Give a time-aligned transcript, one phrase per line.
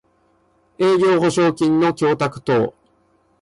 [0.79, 2.73] 営業保証金の供託等